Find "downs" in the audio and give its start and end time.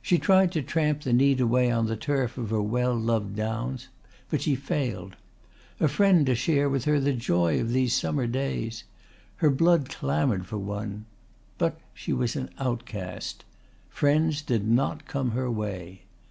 3.36-3.88